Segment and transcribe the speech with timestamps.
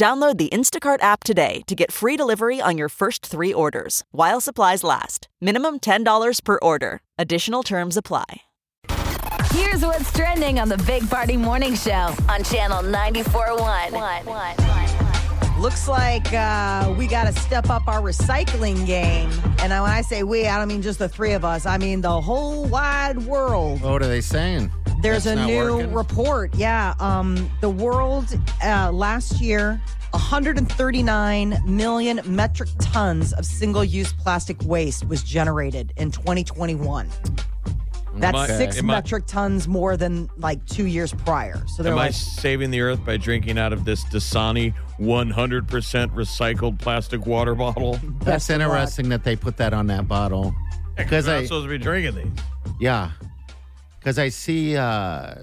[0.00, 4.40] Download the Instacart app today to get free delivery on your first three orders while
[4.40, 5.28] supplies last.
[5.42, 7.02] Minimum $10 per order.
[7.18, 8.40] Additional terms apply.
[9.52, 14.89] Here's what's trending on the Big Party Morning Show on Channel 94.1.
[15.60, 19.28] Looks like uh, we got to step up our recycling game.
[19.58, 21.66] And when I say we, I don't mean just the three of us.
[21.66, 23.82] I mean the whole wide world.
[23.82, 24.72] What are they saying?
[25.02, 25.92] There's That's a new working?
[25.92, 26.54] report.
[26.54, 26.94] Yeah.
[26.98, 29.78] Um, the world uh, last year,
[30.12, 37.06] 139 million metric tons of single use plastic waste was generated in 2021.
[38.14, 41.62] That's Am I- six am I- metric tons more than like two years prior.
[41.68, 45.68] So they're Am I saving the earth by drinking out of this Dasani 100%
[46.14, 47.92] recycled plastic water bottle?
[48.20, 50.54] That's Best interesting that they put that on that bottle.
[50.96, 52.44] Because Because I'm supposed to be drinking these.
[52.80, 53.12] yeah,
[53.98, 55.34] because I see uh,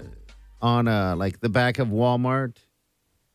[0.60, 2.56] on uh, like the back of Walmart,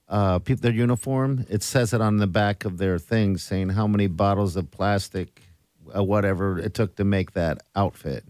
[0.07, 1.45] uh, people their uniform.
[1.49, 5.41] It says it on the back of their thing, saying how many bottles of plastic,
[5.95, 8.23] uh, whatever it took to make that outfit.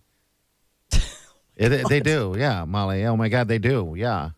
[1.55, 3.05] It, they do, yeah, Molly.
[3.05, 4.31] Oh my God, they do, yeah.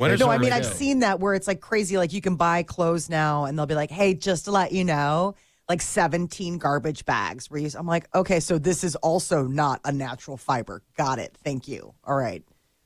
[0.00, 0.50] When is No, I mean?
[0.50, 1.98] I've seen that where it's like crazy.
[1.98, 4.82] Like you can buy clothes now, and they'll be like, "Hey, just to let you
[4.82, 5.34] know,
[5.68, 9.92] like 17 garbage bags." Where you, I'm like, "Okay, so this is also not a
[9.92, 10.82] natural fiber.
[10.96, 11.36] Got it.
[11.44, 11.92] Thank you.
[12.02, 12.42] All right,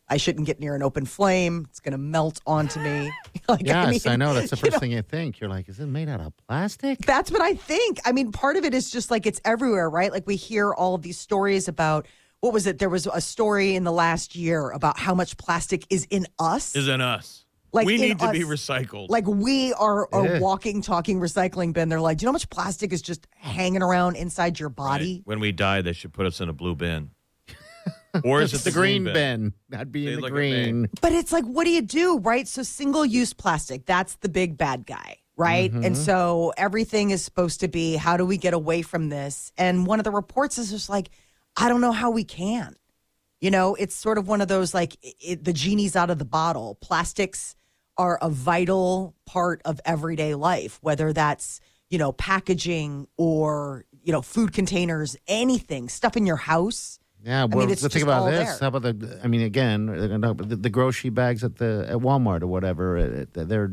[0.09, 1.67] I shouldn't get near an open flame.
[1.71, 3.13] It's gonna melt onto me."
[3.49, 4.35] like, Yes, I, mean, know.
[4.35, 5.39] That's the you first know, thing you think.
[5.39, 6.99] You're like, is it made out of plastic?
[6.99, 8.01] That's what I think.
[8.05, 10.11] I mean, part of it is just like it's everywhere, right?
[10.11, 12.09] Like we hear all of these stories about.
[12.45, 12.79] What was it?
[12.79, 16.77] There was a story in the last year about how much plastic is in us.
[16.77, 17.47] Is in us.
[17.73, 19.07] Like we in need to be recycled.
[19.09, 20.39] Like we are a Yeah.
[20.41, 21.89] walking, talking recycling bin.
[21.89, 24.77] They're like, do you know how much plastic is just hanging around inside your Right.
[24.77, 25.23] body?
[25.25, 27.13] When we die, they should put us in a blue bin.
[28.25, 29.55] or is it the green bin.
[29.71, 30.51] That'd be See, in the look at me.
[30.65, 30.89] green.
[31.01, 32.47] But it's like, what do you do, right?
[32.47, 35.73] So single use plastic, that's the big bad guy, right?
[35.73, 35.83] Mm-hmm.
[35.83, 39.51] And so everything is supposed to be, how do we get away from this?
[39.57, 41.09] And one of the reports is just like,
[41.57, 42.77] I don't know how we can.
[43.41, 46.19] You know, it's sort of one of those like it, it- the genie's out of
[46.19, 46.77] the bottle.
[46.81, 47.55] Plastics
[47.97, 51.61] are a vital part of everyday life, whether that's,
[51.91, 56.99] you know, packaging or, you know, food containers, anything, stuff in your house.
[57.23, 58.59] Yeah, mean, well, it's the thing about this, there.
[58.61, 59.21] how about the?
[59.23, 59.89] I mean, again,
[60.25, 62.99] uh, the, the grocery bags at the at Walmart or whatever.
[62.99, 63.73] it- it- They're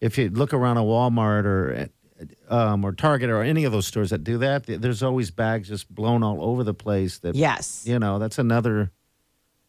[0.00, 1.88] if you look around a Walmart or
[2.48, 5.92] um, or Target or any of those stores that do that, there's always bags just
[5.94, 7.18] blown all over the place.
[7.18, 7.84] That Yes.
[7.86, 8.90] you know, that's another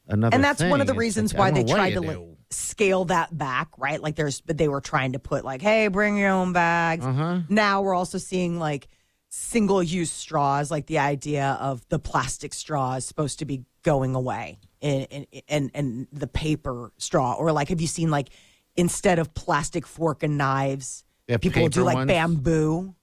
[0.07, 0.33] another.
[0.35, 0.97] and that's one of the thing.
[0.97, 2.17] It's reasons like, why they tried to like,
[2.49, 6.15] scale that back right like there's but they were trying to put like hey bring
[6.15, 7.39] your own bags Uh-huh.
[7.49, 8.87] now we're also seeing like
[9.27, 14.15] single use straws like the idea of the plastic straw is supposed to be going
[14.15, 18.29] away and and and, and the paper straw or like have you seen like
[18.77, 22.07] instead of plastic fork and knives Yeah, people do like ones.
[22.07, 22.93] bamboo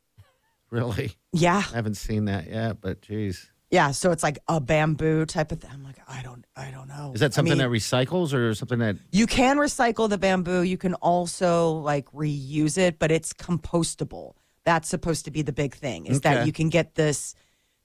[0.71, 5.25] Really, yeah I haven't seen that yet, but geez, yeah so it's like a bamboo
[5.27, 7.59] type of thing i'm like i don't i don't know is that I something mean,
[7.59, 8.97] that recycles or something that?
[9.11, 10.63] You can recycle the bamboo.
[10.63, 14.35] You can also like reuse it, but it's compostable.
[14.65, 17.35] That's supposed to be the big thing is that you can get this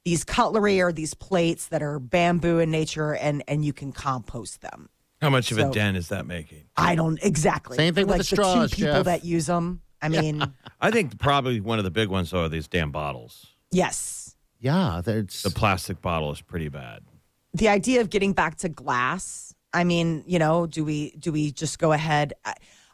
[0.06, 4.62] these cutlery or these plates that are bamboo in nature and and you can compost
[4.62, 4.90] them.
[5.22, 6.64] How much of So- a dent is that making?
[6.78, 7.78] I don't exactly.
[7.78, 9.06] Same thing For, with like the straws, two people Jeff.
[9.06, 9.82] that use them.
[10.02, 13.48] I mean, I think probably one of the big ones though are these damn bottles.
[13.72, 14.36] yes.
[14.62, 17.04] Yeah, there's The plastic bottle is pretty bad.
[17.54, 21.52] the idea of getting back to glass i mean you know do we do we
[21.52, 22.54] just go ahead I,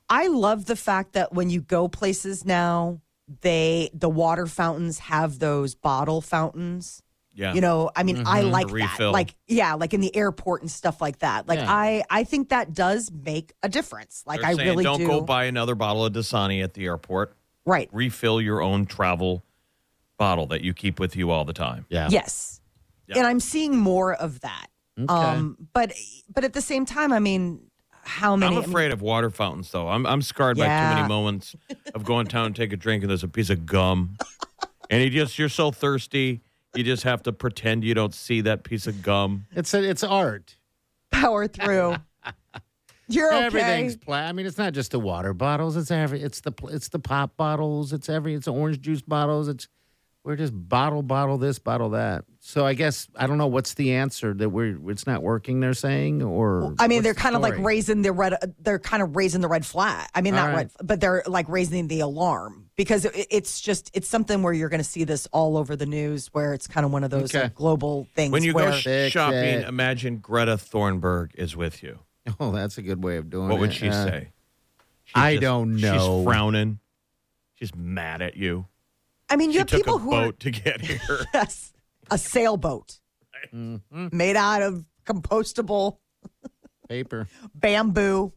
[0.10, 3.02] I love the fact that when you go places now
[3.42, 7.02] they the water fountains have those bottle fountains
[7.38, 7.54] Yeah.
[7.54, 11.02] you know i mean i like that like yeah like in the airport and stuff
[11.02, 11.66] like that like Yeah.
[11.74, 15.08] i i think that does make a difference like They're i saying really don't do
[15.08, 17.36] go buy another bottle of Dasani at the airport.
[17.66, 19.44] right Refill your own travel
[20.18, 21.86] bottle that you keep with you all the time.
[21.90, 22.08] yeah.
[22.10, 22.62] yes
[23.08, 23.18] Yeah.
[23.18, 24.68] and i'm seeing more of that
[25.10, 25.92] um but
[26.34, 27.60] but at the same time i mean
[28.08, 29.90] how many I'm I mean, afraid of water fountains, though.
[29.90, 31.56] I'm I'm scarred by too many moments
[31.96, 34.16] of going down and take a drink, and there's a piece of gum,
[34.92, 36.42] and you just you're so thirsty,
[36.76, 39.46] you just have to pretend you don't see that piece of gum.
[39.56, 40.56] It's a, it's art.
[41.12, 41.96] power through
[43.08, 43.46] You're okay.
[43.46, 45.78] Everything's pla- I mean, it's not just the water bottles.
[45.78, 46.22] It's every.
[46.22, 47.94] It's the it's the pop bottles.
[47.94, 48.34] It's every.
[48.34, 49.48] It's the orange juice bottles.
[49.48, 49.68] It's
[50.26, 52.26] we're just bottle bottle this bottle that.
[52.40, 55.60] So I guess I don't know what's the answer that we're it's not working.
[55.60, 58.34] They're saying or I mean, they're the kind of like raising the red.
[58.60, 60.08] They're kind of raising the red flag.
[60.16, 60.56] I mean, All not right.
[60.56, 64.70] red, but they're like raising the alarm because it, it's just it's something where you're
[64.70, 67.34] going to see this all over the news, where it's kind of one of those
[67.34, 67.44] Okay.
[67.44, 68.32] like, global things.
[68.32, 69.68] When you where, go Fix shopping, it.
[69.68, 72.00] imagine Greta Thunberg is with you.
[72.40, 73.54] Oh, that's a good way of doing it.
[73.54, 74.30] What would she Uh, say?
[75.04, 76.18] She's I don't know.
[76.18, 76.80] She's frowning.
[77.54, 78.66] She's mad at you.
[79.36, 81.26] I mean, you She have took people a who boat are to get here.
[81.34, 81.74] yes,
[82.10, 83.02] a sailboat
[83.54, 84.08] Mm-hmm.
[84.16, 85.98] made out of compostable
[86.88, 87.28] paper.
[87.54, 88.32] bamboo.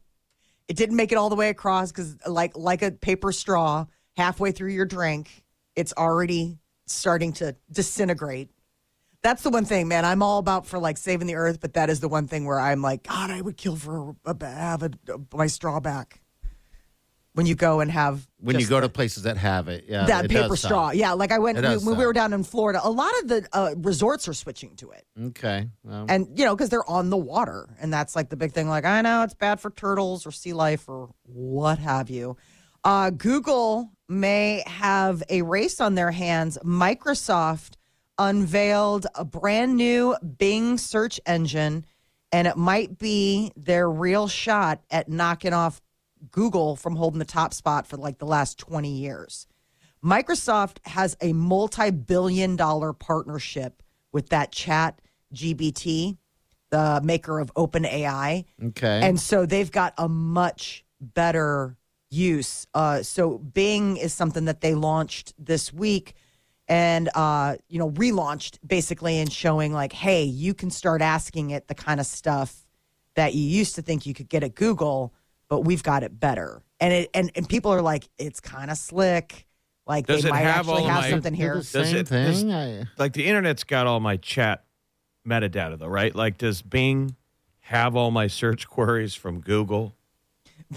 [0.66, 3.86] It didn't make it all the way across because, like, like a paper straw,
[4.16, 5.44] halfway through your drink,
[5.76, 8.50] it's already starting to disintegrate.
[9.22, 10.04] That's the one thing, man.
[10.04, 12.58] I'm all about for like saving the earth, but that is the one thing where
[12.60, 14.90] I'm like, God, I would kill for a, a, have a,
[15.32, 16.20] my straw back.
[17.34, 20.06] When you go and have When you go the- to places that have it, yeah,
[20.06, 21.12] that it paper straw, yeah.
[21.12, 22.80] Like I went we, when we were down in Florida.
[22.82, 25.04] A lot of the uh, resorts are switching to it.
[25.20, 28.52] Okay, well, and you know because they're on the water and that's like the big
[28.52, 32.36] thing like i know it's bad for turtles or sea life or what have you.
[32.82, 36.58] Uh, google may have a race on their hands.
[36.64, 37.74] Microsoft
[38.18, 41.84] unveiled a brand new bing search engine
[42.32, 45.80] and it might be their real shot at knocking off
[46.30, 49.46] google from holding the top spot for like the last 20 years
[50.04, 53.82] Microsoft has a multi billion dollar partnership
[54.12, 55.00] with that chat
[55.34, 56.16] GBT,
[56.70, 58.44] the maker of OpenAI.
[58.66, 59.00] okay.
[59.02, 61.76] And so they've got a much better
[62.10, 62.66] use.
[62.74, 66.14] Uh, so Bing is something that they launched this week
[66.68, 71.68] and, uh, you know, relaunched basically and showing like, hey, you can start asking it
[71.68, 72.66] the kind of stuff
[73.14, 75.12] that you used to think you could get at Google,
[75.48, 76.62] but we've got it better.
[76.80, 79.46] And it and, and people are like, it's kind of slick.
[79.86, 81.54] Like Does they it might have actually all have my- something here.
[81.56, 82.52] the same Does it- does- thing.
[82.52, 84.64] I, like the internet's got all my chat
[85.26, 86.14] metadata, though, right?
[86.14, 87.16] Like, does Bing
[87.60, 89.94] have all my search queries from Google?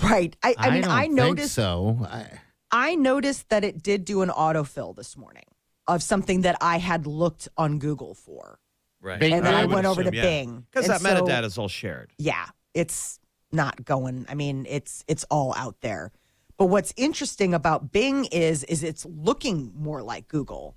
[0.01, 0.35] Right.
[0.43, 1.99] I, I mean, don't I think noticed so.
[2.09, 2.25] I,
[2.71, 5.43] I noticed that it did do an autofill this morning
[5.87, 8.59] of something that I had looked on Google for.
[9.01, 9.19] Right.
[9.19, 10.65] Bing And then I would went over to assume, Bing.
[10.71, 12.11] Because that so- metadata is all shared.
[12.17, 13.19] yeah, it's
[13.53, 14.25] not going.
[14.29, 16.11] I mean, it's it's all out there.
[16.57, 20.75] But what's interesting about Bing is is it's looking more like Google.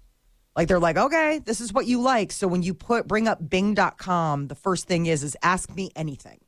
[0.56, 2.32] Like they're like, okay, this is what you like.
[2.32, 6.40] So when you put bring up Bing.com, the first thing is is ask me anything.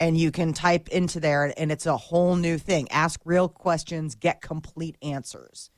[0.00, 2.90] And you can type into there and it's a whole new thing.
[2.90, 5.70] Ask real questions, get complete answers.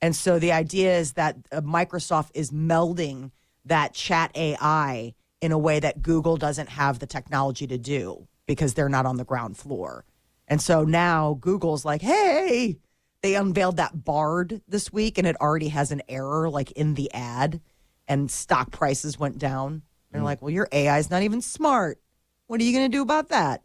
[0.00, 3.30] And so the idea is that uh, Microsoft is melding
[3.64, 8.74] that chat AI in a way that Google doesn't have the technology to do because
[8.74, 10.04] they're not on the ground floor.
[10.48, 12.78] And so now Google's like, hey,
[13.22, 17.12] they unveiled that Bard this week and it already has an error like in the
[17.14, 17.60] ad
[18.08, 19.82] and stock prices went down.
[20.10, 21.98] They're like, well, your AI is not even smart.
[22.46, 23.62] What are you going to do about that?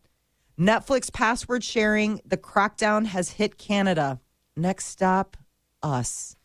[0.58, 4.22] Netflix password sharing, the crackdown has hit Canada.
[4.56, 5.36] Next stop,
[5.84, 6.36] us.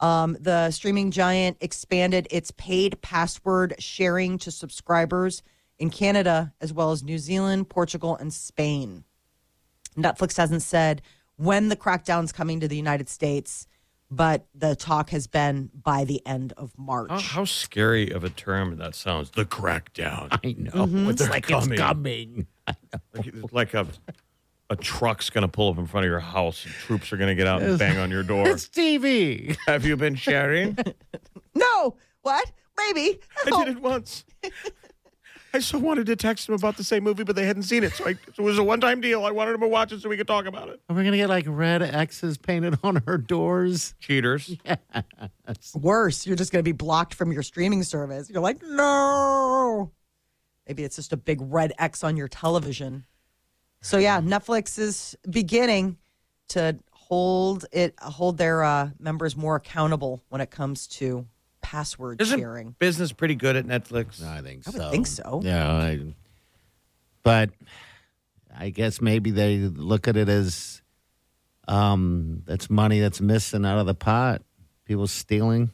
[0.00, 5.42] Um, the streaming giant expanded its paid password sharing to subscribers
[5.80, 9.04] in Canada, as well as New Zealand, Portugal, and Spain.
[9.96, 11.02] Netflix hasn't said
[11.36, 13.66] when the crackdown's coming to the United States,
[14.10, 17.10] but the talk has been by the end of March.
[17.10, 19.30] How, how scary of a term that sounds.
[19.30, 20.28] The crackdown.
[20.44, 20.86] I know.
[20.86, 21.10] Mm-hmm.
[21.10, 21.72] It's like coming.
[21.72, 22.46] it's coming.
[23.14, 23.86] Like, like a
[24.70, 27.28] a truck's going to pull up in front of your house and troops are going
[27.28, 28.48] to get out and bang on your door.
[28.48, 29.56] It's TV.
[29.66, 30.78] Have you been sharing?
[31.52, 32.52] No, what?
[32.78, 33.18] Maybe.
[33.44, 34.24] I did it once.
[35.52, 37.92] I so wanted to text them about the same movie, but they hadn't seen it.
[37.92, 39.24] So, I, so it was a one time deal.
[39.24, 40.80] I wanted them to watch it so we could talk about it.
[40.88, 43.94] Are we gonna get like red X's painted on our doors?
[43.98, 44.56] Cheaters.
[45.74, 48.30] Worse, you're just going to be blocked from your streaming service.
[48.30, 49.90] You're like, no.
[50.66, 53.04] Maybe it's just a big red X on your television.
[53.80, 55.98] So yeah, Netflix is beginning
[56.48, 61.26] to hold it hold their uh, members more accountable when it comes to
[61.70, 62.74] password Isn't sharing.
[62.80, 64.22] business pretty good at Netflix?
[64.24, 64.78] I think I so.
[64.78, 65.40] would think so.
[65.44, 66.00] Yeah, I,
[67.22, 67.50] but
[68.56, 70.82] I guess maybe they look at it as
[71.68, 74.42] um, that's money that's missing out of the pot.
[74.84, 75.70] People stealing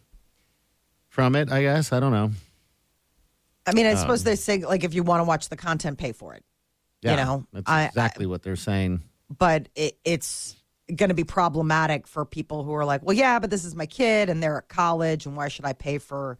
[1.08, 1.50] from it.
[1.50, 2.30] I guess I don't know.
[3.66, 6.12] I mean, I suppose they say like if you want to watch the content, pay
[6.12, 6.44] for it.
[7.02, 9.00] Yeah, You know, that's I- exactly what they're saying.
[9.38, 10.56] but it, it's
[10.94, 13.86] going to be problematic for people who are like, well, yeah, but this is my
[13.86, 16.38] kid and they're at college, and why should I pay for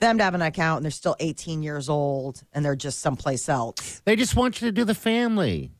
[0.00, 3.48] them to have an account and they're still 18 years old and they're just someplace
[3.48, 4.02] else?
[4.04, 5.72] They just want you to do the family.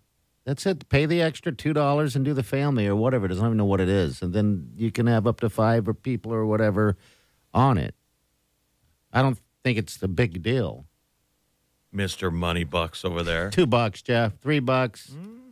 [0.44, 0.88] That's it.
[0.88, 3.26] Pay the extra two dollars and do the family or whatever.
[3.26, 3.38] It is.
[3.38, 5.86] I don't even know what it is, and then you can have up to five
[5.86, 6.96] or people or whatever
[7.52, 7.94] on it.
[9.12, 10.86] I don't think it's a big deal.
[11.94, 12.32] Mr.
[12.32, 13.50] Money Bucks over there.
[13.50, 14.38] Two bucks, Jeff.
[14.40, 15.10] Three bucks.
[15.10, 15.50] Mm-hmm.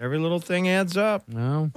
[0.00, 1.28] Every little thing adds up.
[1.28, 1.70] No.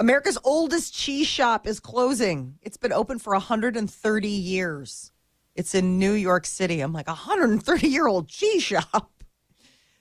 [0.00, 2.54] America's oldest cheese shop is closing.
[2.62, 5.12] It's been open for 130 years.
[5.54, 6.80] It's in New York City.
[6.80, 9.10] I'm like, 130 year old cheese shop.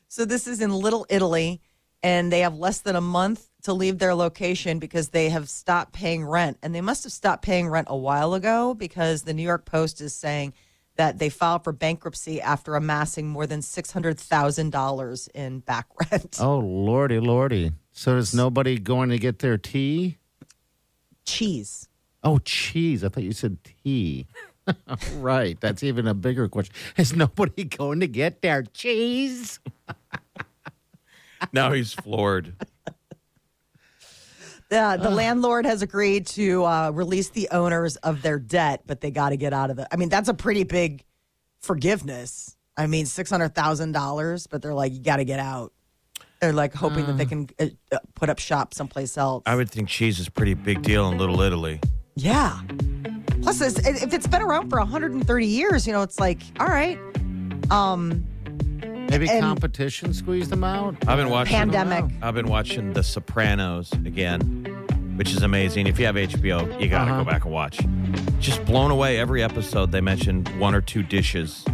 [0.08, 1.60] So this is in Little Italy,
[2.02, 5.92] and they have less than a month to leave their location because they have stopped
[5.92, 6.58] paying rent.
[6.64, 10.00] And they must have stopped paying rent a while ago because the New York Post
[10.00, 10.54] is saying
[11.00, 16.38] that they filed for bankruptcy after amassing more than $600,000 in back rent.
[16.42, 17.72] Oh lordy, lordy.
[17.94, 20.18] So is nobody going to get their tea?
[21.26, 21.88] Cheese.
[22.22, 23.06] Oh, cheese.
[23.06, 24.28] I thought you said tea.
[25.16, 25.58] right.
[25.62, 26.76] That's even a bigger question.
[26.98, 29.62] Is nobody going to get their cheese?
[31.54, 32.54] Now he's floored.
[34.70, 39.10] The, the landlord has agreed to uh, release the owners of their debt, but they
[39.10, 39.92] got to get out of the.
[39.92, 41.04] I mean, that's a pretty big
[41.60, 42.56] forgiveness.
[42.78, 45.74] I mean, six hundred thousand dollars, but they're like, you got to get out.
[46.40, 49.44] They're like hoping that they can uh, uh, put up shop someplace else.
[49.46, 51.82] I would think cheese is a pretty big deal in Little Italy.
[52.16, 52.60] yeah.
[53.42, 57.00] Plus, it's, if it's been around for 130 years, you know, it's like, all right.
[57.72, 58.26] Um,
[59.10, 60.96] Maybe And- competition squeezed them out?
[61.08, 62.06] I've been watching pandemic.
[62.22, 64.66] I've been watching The Sopranos again,
[65.16, 65.88] which is amazing.
[65.88, 67.24] If you have HBO, you got to Uh-huh.
[67.24, 67.80] go back and watch.
[68.40, 69.20] Just blown away.
[69.20, 71.66] Every episode, they mention one or two dishes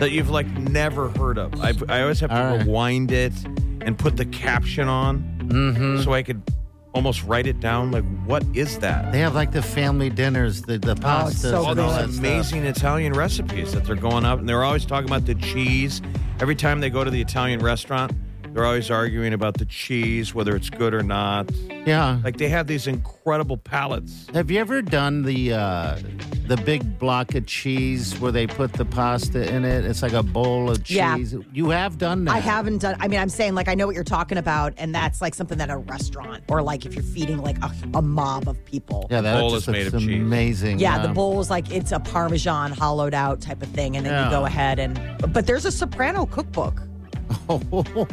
[0.00, 1.60] that you've like never heard of.
[1.60, 2.66] I, I always have to All right.
[2.66, 3.32] rewind it
[3.82, 6.00] and put the caption on Mm-hmm.
[6.02, 6.40] so I could
[6.94, 7.90] almost write it down.
[7.90, 9.12] Like, what is that?
[9.12, 12.08] They have like the family dinners, the, the pastas, it's so all and all good.
[12.08, 12.24] these stuff.
[12.24, 16.00] amazing Italian recipes that they're going up, and they're always talking about the cheese.
[16.40, 18.12] Every time they go to the Italian restaurant,
[18.54, 21.50] they're always arguing about the cheese, whether it's good or not.
[21.86, 22.20] Yeah.
[22.24, 24.26] Like they have these incredible palettes.
[24.32, 25.98] Have you ever done the uh,
[26.46, 29.84] the big block of cheese where they put the pasta in it?
[29.84, 31.16] It's like a bowl of Yeah.
[31.16, 31.34] cheese.
[31.52, 32.34] You have done that.
[32.34, 32.96] I haven't done.
[33.00, 35.60] I mean, I'm saying like I know what you're talking about, and that's like something
[35.60, 39.06] at a restaurant or like if you're feeding like a, a mob of people.
[39.10, 40.20] Yeah, that bowl just is made looks of cheese.
[40.22, 40.78] amazing.
[40.78, 44.12] Yeah, the bowl is like it's a Parmesan hollowed out type of thing, and then
[44.12, 44.24] Yeah.
[44.26, 44.98] you go ahead and.
[45.32, 46.80] But there's a Soprano cookbook.
[47.48, 47.60] Oh,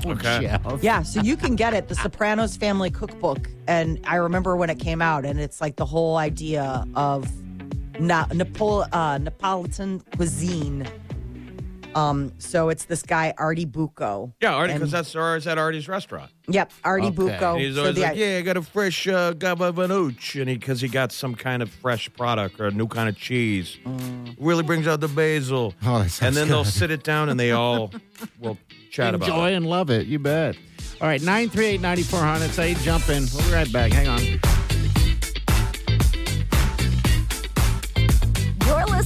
[0.04, 0.42] Okay.
[0.42, 0.84] Jeff.
[0.84, 4.80] Yeah, so you can get it, the Sopranos Family Cookbook, and I remember when it
[4.80, 7.30] came out, and it's like the whole idea of
[8.00, 10.86] na- Napol- uh, Neapolitan cuisine.
[11.96, 14.34] Um, so it's this guy Artie Bucco.
[14.42, 16.32] Yeah, Artie, because that's ours at Artie's restaurant.
[16.48, 17.16] Yep, Artie Okay.
[17.16, 17.52] Bucco.
[17.54, 20.50] And he's So always the- like, "Yeah, I got a fresh uh, gabba vanouche," and
[20.50, 23.78] he because he got some kind of fresh product or a new kind of cheese.
[24.40, 25.74] Really brings out the basil.
[25.86, 27.92] Oh, that sounds and then they'll sit it down and they all
[28.40, 28.58] will
[28.90, 29.56] chat about Enjoy it.
[29.56, 30.08] and love it.
[30.08, 30.56] You bet.
[31.02, 32.52] All right, 938 9400.
[32.52, 33.26] Say jump in.
[33.34, 33.92] We'll be right back.
[33.92, 34.40] Hang on.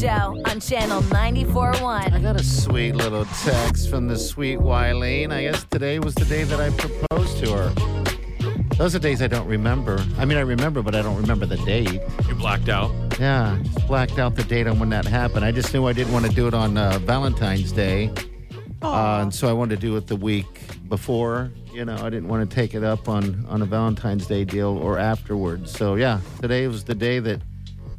[0.00, 2.12] Show on Channel 94.1.
[2.12, 5.30] I got a sweet little text from the sweet Wileen.
[5.30, 8.76] I guess today was the day that I proposed to her.
[8.76, 10.02] Those are days I don't remember.
[10.16, 12.00] I mean, I remember, but I don't remember the date.
[12.26, 12.90] You blacked out.
[13.20, 15.44] Yeah, just blacked out the date on when that happened.
[15.44, 18.10] I just knew I didn't want to do it on uh, Valentine's Day
[18.80, 21.50] Uh, and so I wanted to do it the week before.
[21.74, 24.78] You know, I didn't want to take it up on on a Valentine's Day deal
[24.78, 25.70] or afterwards.
[25.72, 27.42] So yeah, today was the day that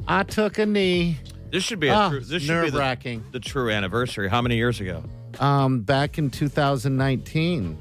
[0.08, 1.18] I took a knee.
[1.52, 2.78] This should be a Ah, true, this should be the,
[3.32, 4.30] the true anniversary.
[4.30, 5.04] How many years ago?
[5.40, 7.78] Um, back in 2019.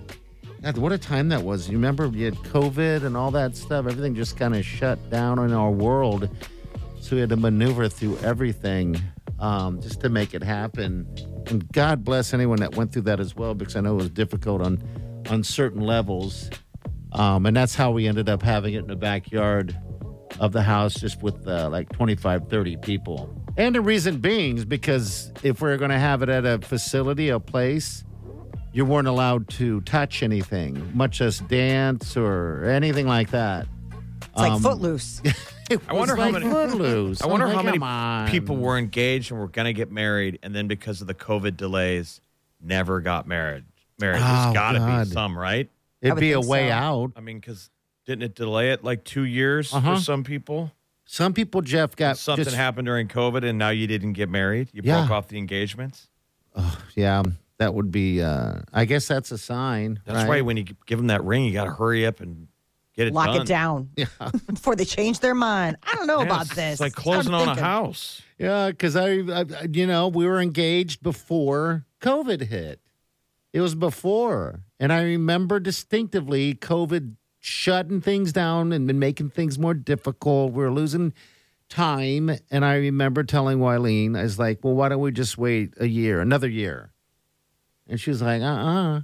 [0.63, 1.69] God, what a time that was.
[1.69, 3.87] You remember you had COVID and all that stuff.
[3.87, 6.29] Everything just kind of shut down in our world.
[7.01, 9.01] So we had to maneuver through everything
[9.39, 11.07] um, just to make it happen.
[11.47, 14.11] And God bless anyone that went through that as well, because I know it was
[14.11, 14.83] difficult on
[15.31, 16.51] on certain levels.
[17.13, 19.77] Um, and that's how we ended up having it in the backyard
[20.39, 23.40] of the house, just with uh, like 25, 30 people.
[23.61, 26.59] And the reason being is because if we are going to have it at a
[26.61, 28.05] facility, a place,
[28.73, 33.67] you weren't allowed to touch anything, much as dance or anything like that.
[34.23, 35.21] It's like footloose.
[35.71, 37.23] It I wonder was how many- Footloose.
[37.23, 37.63] I wonder I'm how
[38.25, 41.15] many people were engaged and were going to get married, and then because of the
[41.15, 42.21] COVID delays,
[42.61, 43.63] never got married.
[44.01, 44.21] Married.
[44.21, 45.71] Oh, There's got to be some, right?
[46.03, 46.73] It'd be a way so.
[46.75, 47.13] out.
[47.15, 47.71] I mean, because
[48.05, 49.95] didn't it delay it like two years Uh-huh.
[49.95, 50.73] for some people?
[51.13, 54.69] Some people, Jeff, got Something just, happened during COVID, and now you didn't get married.
[54.73, 55.01] You Yeah.
[55.01, 56.07] broke off the engagements.
[56.55, 57.25] Oh, Yeah,
[57.59, 58.23] that would be.
[58.23, 59.99] Uh, I guess that's a sign.
[60.07, 60.29] That's right?
[60.29, 62.47] why when you give them that ring, you got to hurry up and
[62.95, 63.41] get it Lock done.
[63.43, 63.91] it down
[64.47, 65.79] before they change their mind.
[65.83, 66.73] I don't know Yeah, about it's- this.
[66.75, 68.23] It's like closing on a house.
[68.39, 72.79] Yeah, because I, I, I- you know, we were engaged before COVID hit.
[73.53, 79.59] It was before, and I remember distinctively COVID shutting things down and been making things
[79.59, 80.53] more difficult.
[80.53, 81.13] We were losing
[81.69, 85.75] time, and I remember telling Wileen, I was like, "Well, why don't we just wait
[85.79, 86.93] a year, another year?"
[87.89, 89.01] And she was like, "Uh,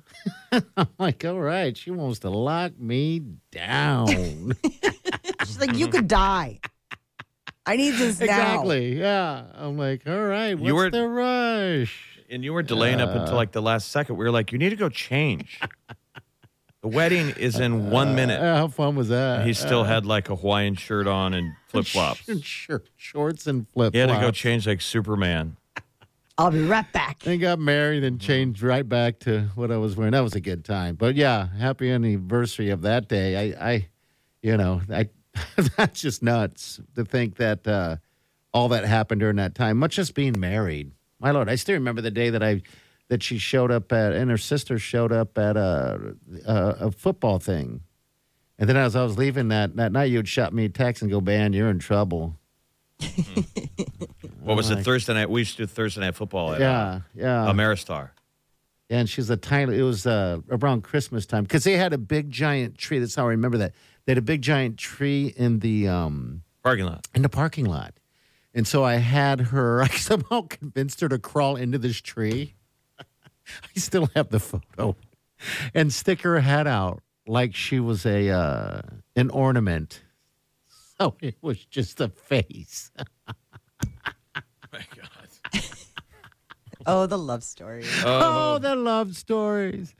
[0.53, 4.53] uh I'm like, "All right." She wants to lock me down.
[5.45, 6.61] She's like, you could die.
[7.65, 8.27] I need this now.
[8.27, 8.99] exactly.
[8.99, 9.45] Yeah.
[9.55, 10.55] I'm like, "All right.
[10.55, 14.17] What's were- the rush?" And you were delaying up until like the last second.
[14.17, 15.61] We were like, you need to go change.
[16.87, 18.41] the wedding is in one minute.
[18.41, 19.45] Uh, how fun was that?
[19.45, 22.31] he still had like a Hawaiian shirt on and flip flops.
[22.43, 25.57] Sure, shorts and flip He had to go change like Superman.
[26.39, 27.27] I'll be right back.
[27.27, 30.13] And got married and changed right back to what I was wearing.
[30.13, 30.95] That was a good time.
[30.95, 33.53] But yeah, happy anniversary of that day.
[33.53, 33.89] I, I
[34.43, 35.09] you know, I
[35.77, 37.97] that's just nuts to think that uh,
[38.55, 39.79] all that happened during that time.
[39.79, 40.93] Much as being married.
[41.19, 42.63] My lord, I still remember the day that I
[43.09, 46.15] that she showed up at and her sister showed up at a
[46.47, 46.55] a,
[46.87, 47.83] a football thing.
[48.59, 51.11] And then as I was leaving that that night, you'd shot me a text and
[51.11, 52.37] go, "Man, you're in trouble."
[54.41, 55.29] What was Like- it Thursday night?
[55.31, 57.45] We used to do Thursday night football at Yeah, yeah.
[57.45, 58.11] uh, Ameristar.
[58.89, 59.77] and she's a tiny.
[59.77, 62.99] It was uh, around Christmas time because they had a big giant tree.
[62.99, 63.73] That's how I remember that.
[64.05, 67.07] They had a big giant tree in the um Parking lot.
[67.15, 67.95] in the parking lot,
[68.55, 69.83] and so I had her.
[69.89, 72.55] I somehow convinced her to crawl into this tree.
[73.65, 74.97] I still have the photo,
[75.75, 78.81] and stick her head out like she was a uh,
[79.17, 80.03] an ornament.
[80.99, 82.91] So it was just a face.
[84.73, 85.61] my God.
[86.89, 87.83] Oh, the love story.
[88.05, 89.93] Oh, the love stories.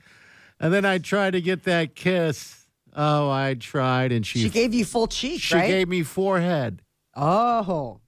[0.57, 2.65] And then I tried to get that kiss.
[2.95, 5.67] Oh, I tried, and she She gave you full cheek, she right?
[5.67, 6.81] gave me forehead,
[7.13, 7.99] oh,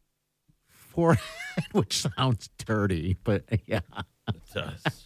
[0.69, 1.21] forehead,
[1.73, 3.81] which sounds dirty, but yeah,
[4.29, 5.05] It does.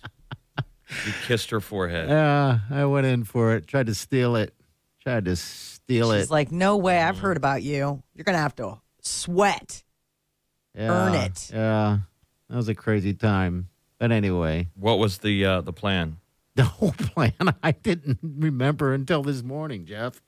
[1.05, 2.09] You kissed her forehead.
[2.09, 3.67] yeah, I went in for it.
[3.67, 4.53] Tried to steal it.
[5.01, 6.19] Tried to steal she's it.
[6.23, 7.01] She's like, no way.
[7.01, 8.01] I've heard about you.
[8.15, 9.83] You're gonna have to sweat.
[10.75, 11.49] yeah, earn it.
[11.53, 11.99] Yeah,
[12.49, 13.69] that was a crazy time.
[13.99, 16.17] But anyway, What was the uh, the plan?
[16.55, 20.21] the whole plan I didn't remember until this morning, Jeff.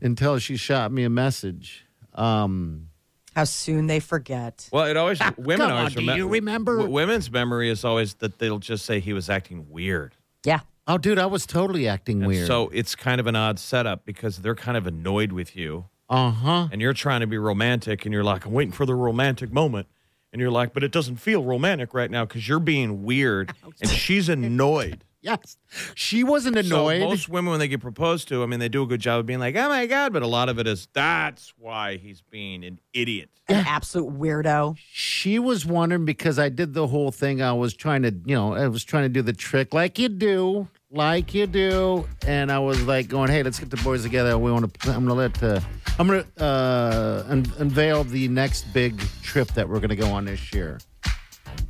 [0.00, 1.86] Until she shot me a message.
[2.12, 2.88] Um,
[3.34, 4.68] How soon they forget.
[4.72, 6.76] Well, it always women come always on, do you remember?
[6.76, 10.14] w- women's memory is always that they'll just say he was acting weird.
[10.44, 10.60] Yeah.
[10.86, 12.46] oh, dude, I was totally acting And weird.
[12.46, 16.30] So it's kind of an odd setup because they're kind of annoyed with you uh
[16.30, 16.68] huh.
[16.70, 19.88] and you're trying to be romantic and you're like, I'm waiting for the romantic moment.
[20.32, 23.88] And you're like, but it doesn't feel romantic right now because you're being weird and
[23.90, 25.04] she's annoyed.
[25.24, 25.56] Yes.
[25.94, 27.00] She wasn't annoyed.
[27.00, 29.20] So most women, when they get proposed to, I mean, they do a good job
[29.20, 30.12] of being like, oh my God.
[30.12, 33.30] But a lot of it is, that's why he's being an idiot.
[33.48, 34.76] An absolute weirdo.
[34.86, 37.40] she was wondering because I did the whole thing.
[37.40, 40.10] I was trying to, you know, I was trying to do the trick like you
[40.10, 42.06] do, like you do.
[42.26, 44.36] And I was like going, hey, let's get the boys together.
[44.38, 45.60] We want to, I'm going to let, uh,
[45.98, 50.10] I'm going to uh, un- unveil the next big trip that we're going to go
[50.10, 50.78] on this year.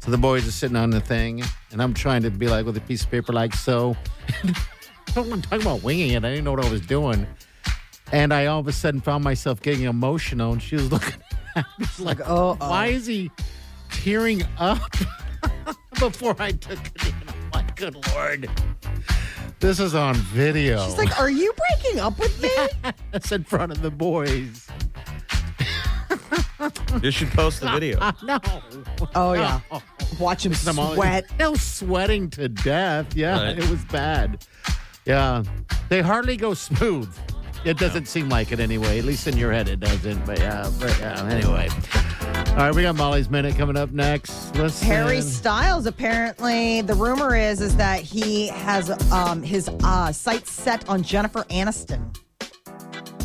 [0.05, 2.77] So the boys are sitting on the thing, and I'm trying to be like with
[2.77, 3.97] a piece of paper, like so.
[5.17, 6.23] I'm talking about winging it.
[6.27, 7.27] I didn't know what I was doing.
[8.13, 11.23] And I all of a sudden found myself getting emotional, and she was looking
[11.57, 13.31] at me like, oh, why is he
[13.91, 14.95] tearing up
[15.99, 17.15] before I took it in?
[17.27, 18.51] I'm like, Good lord.
[19.59, 20.85] This is on video.
[20.85, 22.51] She's like, "Are you breaking up with me?"
[23.11, 24.69] That's in front of the boys.
[27.03, 28.13] You should post the video.
[28.23, 28.39] No.
[29.15, 29.61] Oh yeah.
[30.19, 31.25] Watch him I'm all- sweat.
[31.39, 33.15] They sweating to death.
[33.17, 33.59] Yeah, Right.
[33.59, 34.47] it was bad.
[35.05, 35.43] Yeah.
[35.89, 37.15] They hardly go smooth.
[37.65, 38.99] It doesn't seem like it anyway.
[38.99, 40.27] At least in your head it doesn't.
[40.27, 41.69] But yeah, but yeah, anyway.
[42.49, 44.55] All right, we got Molly's minute coming up next.
[44.55, 44.87] Listen.
[44.87, 50.87] Harry Styles apparently the rumor is is that he has um his uh sights set
[50.91, 52.15] on Jennifer Aniston.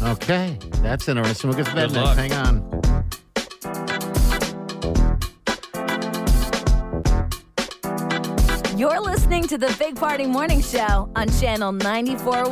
[0.02, 1.50] Okay, that's interesting.
[1.50, 2.06] We'll get to that Good next.
[2.06, 2.18] luck.
[2.18, 2.79] Hang on.
[8.80, 12.48] You're listening to the Big Party Morning Show on Channel 94.1.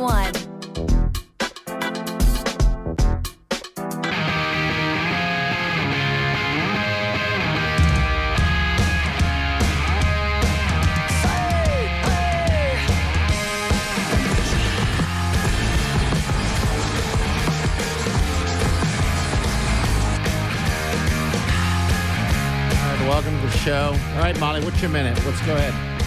[22.70, 23.96] All right, welcome to the show.
[24.12, 25.18] All right, Molly, what's your minute?
[25.24, 25.97] Let's go ahead.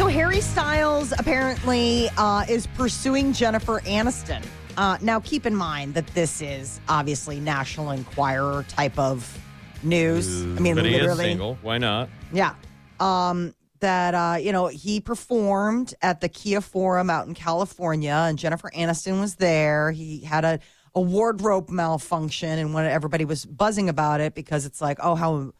[0.00, 4.42] So Harry Styles apparently uh, is pursuing Jennifer Aniston.
[4.78, 9.38] Uh, now, keep in mind that this is obviously National Enquirer type of
[9.82, 10.42] news.
[10.42, 11.58] I mean, but he literally, is single.
[11.60, 12.08] Why not?
[12.32, 12.54] yeah.
[12.98, 18.38] Um, that uh, you know he performed at the Kia Forum out in California, and
[18.38, 19.90] Jennifer Aniston was there.
[19.90, 20.60] He had a
[20.94, 25.52] a wardrobe malfunction, and when everybody was buzzing about it because it's like, oh, how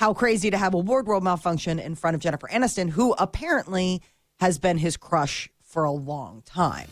[0.00, 4.00] how crazy to have a wardrobe malfunction in front of Jennifer Aniston, who apparently
[4.40, 6.88] has been his crush for a long time.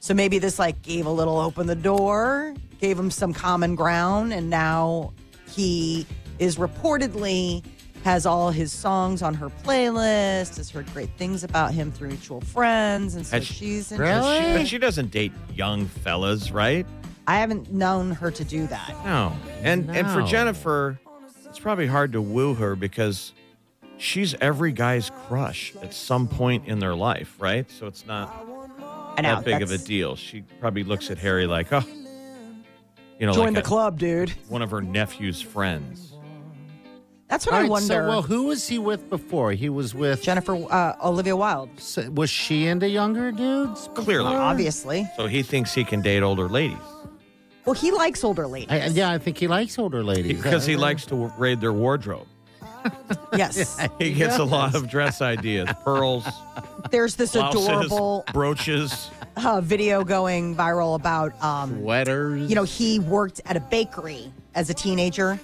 [0.00, 4.32] So maybe this like gave a little open the door, gave him some common ground,
[4.32, 5.12] and now
[5.48, 6.04] he
[6.40, 7.64] is reportedly
[8.02, 12.40] has all his songs on her playlist, has heard great things about him through mutual
[12.40, 14.58] friends, and so Has she- she's But she, interested.
[14.58, 16.84] but she doesn't date young fellas, right?
[17.28, 18.94] I haven't known her to do that.
[19.04, 19.32] No.
[19.62, 20.98] And and for Jennifer,
[21.48, 23.32] it's probably hard to woo her because
[23.96, 27.70] she's every guy's crush at some point in their life, right?
[27.70, 28.28] So it's not
[29.16, 30.14] I know that big of a that's- deal.
[30.16, 31.82] She probably looks at Harry like, oh,
[33.18, 34.30] you know, Join like the a- club, dude.
[34.48, 36.12] one of her nephew's friends.
[37.28, 37.86] That's what All I right, wonder.
[37.88, 39.52] So, well, who was he with before?
[39.52, 40.22] He was with.
[40.22, 43.90] Jennifer uh, Olivia Wilde, So, was she into younger dudes?
[43.94, 44.34] Clearly.
[44.34, 45.06] obviously.
[45.16, 46.78] So he thinks he can date older ladies
[47.68, 48.70] Well, he likes older ladies.
[48.70, 51.72] I, yeah, I think he likes older ladies because he Uh, likes to raid their
[51.74, 52.26] wardrobe.
[53.36, 53.78] yes.
[53.98, 56.26] He gets a lot of dress ideas, pearls,
[56.90, 59.10] There's this blouses, adorable brooches.
[59.36, 62.48] uh, video going viral about, um, sweaters.
[62.48, 65.38] you know, he worked at a bakery as a teenager.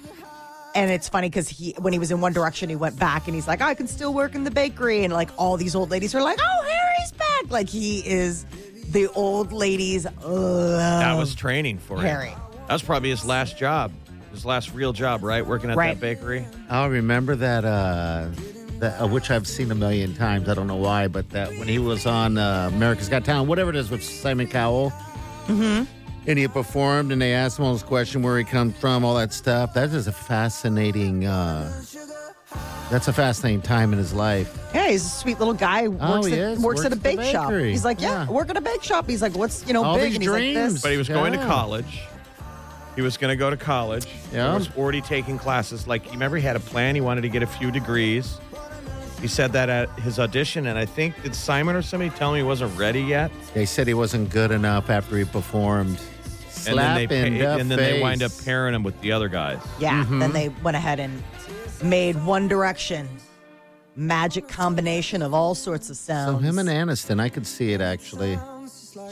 [0.73, 3.35] And it's funny because he, when he was in One Direction, he went back and
[3.35, 5.03] he's like, I can still work in the bakery.
[5.03, 7.51] And like all these old ladies are like, oh, Harry's back.
[7.51, 8.45] Like he is
[8.95, 10.05] the old ladies.
[10.23, 12.33] Love That was training for him.
[12.67, 13.91] That was probably his last job,
[14.31, 15.45] his last real job, right?
[15.45, 15.99] Working at Right.
[15.99, 16.47] that bakery.
[16.69, 18.29] I'll remember that, uh,
[18.79, 20.49] that uh, which I've seen a million times.
[20.49, 23.69] I don't know why, but that when he was on uh, America's Got Talent, whatever
[23.69, 24.91] it is with Simon Cowell,
[25.47, 25.83] mm-hmm.
[26.25, 29.15] and he performed, and they asked him all this question where he comes from, all
[29.15, 29.73] that stuff.
[29.73, 31.25] That is a fascinating.
[31.25, 31.83] Uh,
[32.89, 34.57] that's a fascinating time in his life.
[34.73, 35.87] Yeah, he's a sweet little guy.
[35.87, 36.59] Works, Oh, he at, is.
[36.59, 37.51] works, Works at a bake shop.
[37.53, 38.29] He's like, yeah, Yeah.
[38.31, 39.09] work at a bake shop.
[39.09, 40.05] He's like, what's you know All big?
[40.09, 40.73] these and he's like, dreams.
[40.73, 40.81] this.
[40.81, 42.01] But he was going to college.
[42.95, 44.07] He was going to go to college.
[44.31, 44.51] Yeah.
[44.51, 45.85] He was already taking classes.
[45.87, 46.95] Like, remember, he had a plan.
[46.95, 48.39] He wanted to get a few degrees.
[49.21, 52.37] He said that at his audition, and I think did Simon or somebody tell him
[52.37, 53.31] he wasn't ready yet?
[53.53, 55.99] They said he wasn't good enough after he performed.
[56.67, 58.99] And then they Slap in pa- the and then they wind up pairing him with
[59.01, 59.59] the other guys.
[59.79, 60.03] Yeah.
[60.03, 60.19] Mm-hmm.
[60.19, 61.21] Then they went ahead and
[61.83, 63.07] made One Direction.
[63.97, 66.39] Magic combination of all sorts of sounds.
[66.41, 68.37] So him and Aniston, I could see it actually.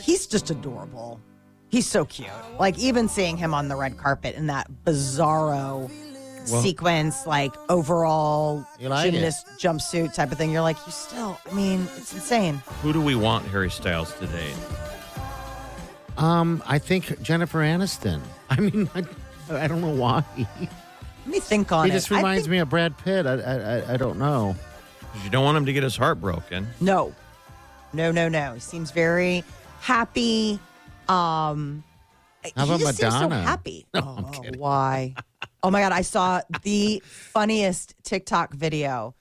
[0.02, 1.22] he's just adorable.
[1.70, 2.28] He's so cute.
[2.60, 5.90] Like even seeing him on the red carpet in that bizarro
[6.46, 9.12] sequence, like overall You like it?
[9.12, 10.52] gymnast jumpsuit type of thing.
[10.52, 11.40] You're like, you still.
[11.50, 12.56] I mean, it's insane.
[12.82, 14.56] Who do we want Harry Styles to date?
[16.18, 18.22] Um, I think Jennifer Aniston.
[18.50, 19.04] I mean, I,
[19.50, 20.24] I don't know why.
[21.26, 21.94] Let me think on He it.
[21.96, 23.26] just reminds think- me of Brad Pitt.
[23.26, 24.56] I, I, I- I don't know.
[25.14, 26.68] 'Cause you don't want him to get his heart broken.
[26.82, 27.14] No,
[27.94, 28.56] no, no, no.
[28.56, 29.44] He seems very
[29.80, 30.60] happy.
[31.08, 31.84] Um,
[32.56, 33.44] How he about just seems so Madonna?
[33.44, 33.86] happy.
[33.94, 34.60] No, oh, I'm kidding.
[34.60, 35.14] why?
[35.62, 35.92] Oh my god!
[35.92, 39.14] I saw the funniest TikTok video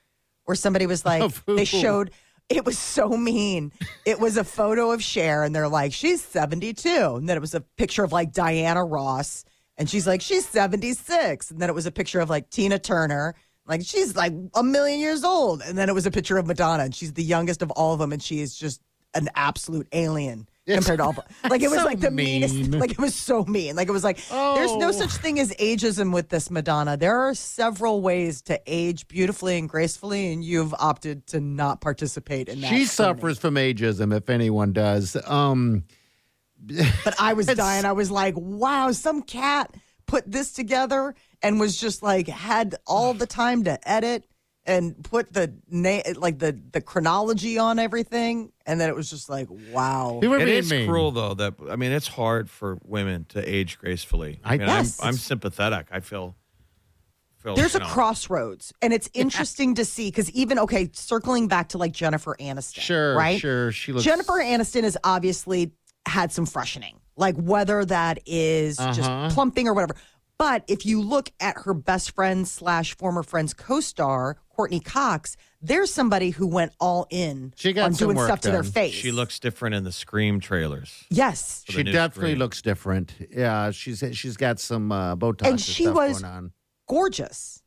[0.44, 1.56] where somebody was like, Of who?
[1.56, 2.10] they showed.
[2.48, 3.70] It was so mean.
[4.04, 6.88] It was a photo of Cher, and they're like, she's 72.
[7.16, 9.44] And then it was a picture of like Diana Ross,
[9.82, 11.50] and she's like, she's 76.
[11.50, 13.34] And then it was a picture of like Tina Turner,
[13.66, 15.60] Like she's like a million years old.
[15.60, 17.98] And then it was a picture of Madonna, and she's the youngest of all of
[17.98, 18.80] them, and she is just
[19.14, 21.14] an absolute alien compared to all.
[21.50, 22.54] Like it was so like the meanest.
[22.70, 23.74] Like it was so mean.
[23.76, 24.92] Like it was like there's no Oh.
[24.92, 26.96] such thing as ageism with this Madonna.
[26.96, 32.48] There are several ways to age beautifully and gracefully, and you've opted to not participate
[32.48, 32.68] in that.
[32.70, 35.16] She suffers from ageism, if anyone does.
[35.26, 35.82] Um,
[37.04, 37.84] But I was dying.
[37.84, 39.74] I was like, wow, some cat
[40.06, 44.24] put this together and was just like had all the time to edit
[44.64, 49.28] and put the na- like the the chronology on everything, and then it was just
[49.28, 50.20] like, wow.
[50.22, 50.88] you were It being mean.
[50.88, 54.38] cruel though that I mean it's hard for women to age gracefully.
[54.44, 55.00] I- I mean, Yes.
[55.02, 55.88] I'm, I'm sympathetic.
[55.90, 56.36] I feel.
[57.38, 61.48] feel There's you a know, crossroads, and it's interesting to see because even okay, circling
[61.48, 63.40] back to like Jennifer Aniston, Sure, right?
[63.40, 63.72] sure.
[63.72, 65.72] She looks Jennifer Aniston is obviously
[66.06, 68.92] had some freshening, like whether that is Uh-huh.
[68.92, 69.94] just plumping or whatever.
[70.38, 75.92] But if you look at her best friend slash former friend's co-star Courteney Cox, there's
[75.92, 78.92] somebody who went all in She got on doing work stuff to their face.
[78.92, 81.04] She looks different in the Scream trailers.
[81.10, 82.38] yes, She definitely Scream.
[82.38, 83.12] looks different.
[83.30, 86.52] Yeah, she's she's got some uh, Botox And she stuff was- going on.
[86.88, 87.62] gorgeous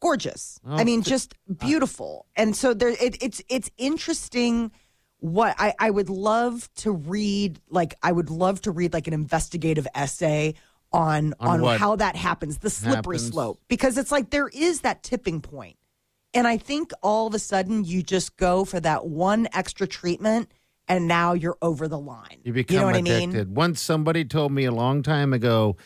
[0.00, 4.70] gorgeous Oh, i mean just beautiful and so there it, it's it's interesting
[5.20, 9.14] what I, I would love to read like i would love to read like an
[9.14, 10.54] investigative essay
[10.92, 13.30] on On on, how that happens the slippery happens?
[13.30, 15.76] slope because it's like there is that tipping point
[16.34, 20.50] and i think all of a sudden you just go for that one extra treatment
[20.86, 23.34] and now you're over the line You become know what addicted.
[23.40, 25.76] i mean Once somebody told me a long time ago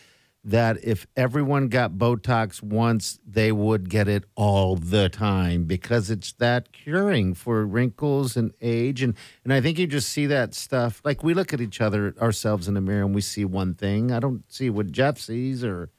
[0.42, 6.33] that if everyone got Botox once, they would get it all the time because it's
[6.35, 9.03] that curing for wrinkles and age.
[9.03, 11.03] And and I think you just see that stuff.
[11.05, 14.11] Like we look at each other ourselves in the mirror and we see one thing.
[14.12, 15.90] I don't see what Jeff sees or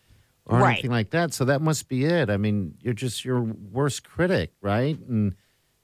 [0.48, 0.74] or Right.
[0.74, 1.34] anything like that.
[1.36, 2.32] So that must be it.
[2.32, 4.98] I mean, you're just your worst critic, right?
[5.08, 5.36] And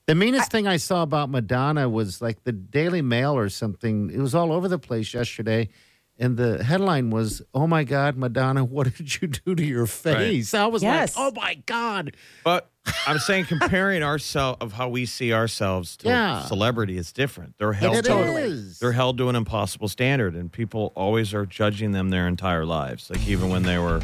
[0.07, 4.09] the meanest thing I saw about Madonna was like the Daily Mail or something.
[4.09, 5.69] It was all over the place yesterday.
[6.19, 10.53] And the headline was, Oh my God, Madonna, what did you do to your face?
[10.53, 11.15] I was Yes.
[11.15, 12.15] like, Oh my God.
[12.43, 12.69] But
[13.05, 16.43] I'm saying comparing ourselves of how we see ourselves to Yeah.
[16.45, 17.55] celebrity is different.
[17.59, 18.79] They're held It to is.
[18.79, 23.09] they're held to an impossible standard, and people always are judging them their entire lives.
[23.09, 24.01] Like even when they were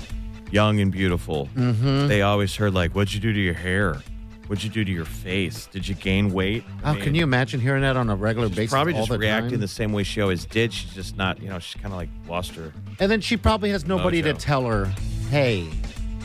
[0.51, 2.07] young and beautiful, Mm-hmm.
[2.09, 4.01] they always heard like, "What'd you do to your hair?
[4.47, 5.67] What'd you do to your face?
[5.71, 8.47] Did you gain weight?" I How mean, can you imagine hearing that on a regular
[8.49, 8.71] She's basis?
[8.73, 9.59] probably all just the reacting time?
[9.61, 10.73] the same way she always did.
[10.73, 12.71] She's just not, you know, she's kind of like lost her.
[12.99, 14.37] And then she probably has nobody to Mojo.
[14.39, 14.85] tell her,
[15.29, 15.67] Hey,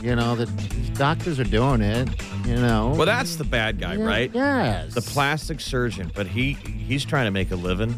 [0.02, 0.46] you know, the
[0.94, 2.08] doctors are doing it,
[2.46, 2.92] you know.
[2.96, 4.30] Well, that's the bad guy, Yeah, right?
[4.34, 4.94] Yes.
[4.94, 7.94] The plastic surgeon, but he he's trying to make a living.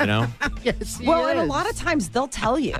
[0.00, 0.26] You know,
[0.62, 2.74] Yes, he Well, and a lot of times they'll tell you.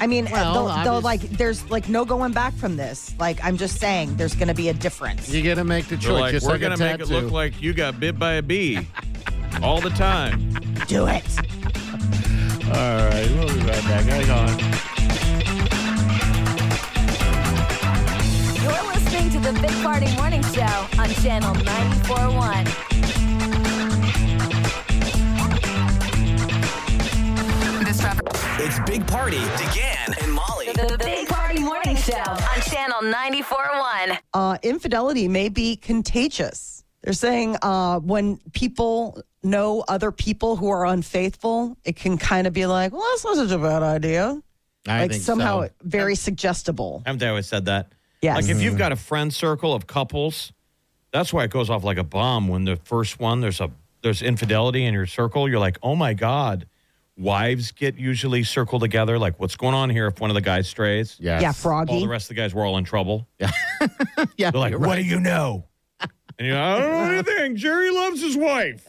[0.00, 3.14] I mean, uh, Well, they'll, they'll obvious- like, there's like no going back from this.
[3.18, 5.28] Like, I'm just saying, there's going to be a difference.
[5.28, 6.20] You got to make the choice.
[6.20, 8.86] like, just we're like gonna make it look like you got bit by a bee
[9.62, 10.52] all the time.
[10.88, 11.24] Do it.
[12.66, 12.72] All
[13.08, 14.04] right, we'll be right back.
[14.06, 14.58] Hang on.
[18.62, 22.91] You're listening to the Big Party Morning Show on Channel 94.1.
[28.64, 30.66] It's Big Party, DeGan and Molly.
[30.66, 34.18] The Big Party Morning Show on Channel 94.1.
[34.32, 36.84] Uh, infidelity may be contagious.
[37.02, 42.52] They're saying uh, when people know other people who are unfaithful, it can kind of
[42.52, 44.40] be like, well, that's not such a bad idea.
[44.86, 45.70] I like think somehow so.
[45.82, 47.02] very suggestible.
[47.04, 47.90] Haven't they always said that?
[48.20, 48.36] Yes.
[48.36, 50.52] Like if you've got a friend circle of couples,
[51.10, 52.46] that's why it goes off like a bomb.
[52.46, 53.72] When the first one there's a
[54.02, 56.68] there's infidelity in your circle, you're like, oh my god.
[57.22, 59.18] Wives get usually circled together.
[59.18, 60.06] Like, what's going on here?
[60.08, 61.40] If one of the guys strays, Yes.
[61.42, 61.92] Yeah, Froggy.
[61.92, 63.28] all the rest of the guys were all in trouble.
[63.38, 63.50] Yeah,
[64.36, 64.50] yeah.
[64.50, 64.96] They're like, what right.
[64.96, 65.64] do you know?
[66.38, 67.56] And you're like, I don't know anything.
[67.56, 68.88] Jerry loves his wife.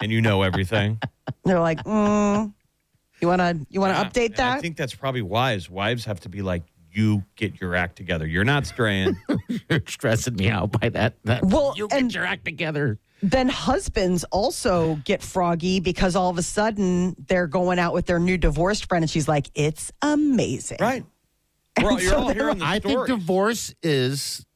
[0.00, 0.98] And you know everything.
[1.44, 2.52] They're like, mm,
[3.20, 4.58] you want to you want to Yeah, update and that?
[4.58, 5.70] I think that's probably wise.
[5.70, 8.26] Wives have to be like, you get your act together.
[8.26, 9.16] You're not straying.
[9.70, 11.14] You're stressing me out by that.
[11.24, 12.98] that Well, you and- get your act together.
[13.22, 18.18] then husbands also get froggy because all of a sudden they're going out with their
[18.18, 20.78] new divorced friend and she's like, it's amazing.
[20.80, 21.04] right.
[21.82, 24.46] We're all, you're all hearing the I think divorce is